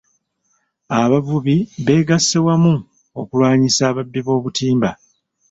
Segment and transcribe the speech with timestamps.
[1.01, 2.75] Abavubi beegasse wamu
[3.21, 4.89] okulwanyisa ababbi b'obutimba.